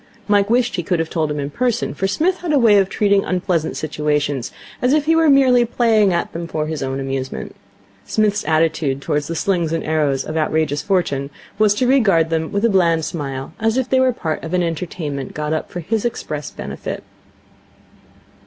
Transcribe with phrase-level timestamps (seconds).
[0.27, 2.89] Mike wished he could have told him in person, for Psmith had a way of
[2.89, 7.55] treating unpleasant situations as if he were merely playing at them for his own amusement.
[8.03, 11.29] Psmith's attitude towards the slings and arrows of outrageous Fortune
[11.59, 14.63] was to regard them with a bland smile, as if they were part of an
[14.63, 17.03] entertainment got up for his express benefit.